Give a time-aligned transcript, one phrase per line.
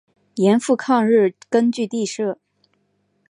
[0.37, 2.39] 盐阜抗日根据地设。